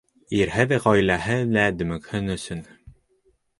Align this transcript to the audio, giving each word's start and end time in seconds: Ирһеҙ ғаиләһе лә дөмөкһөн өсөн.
Ирһеҙ 0.37 0.73
ғаиләһе 0.85 1.37
лә 1.57 1.67
дөмөкһөн 1.83 2.35
өсөн. 2.39 2.67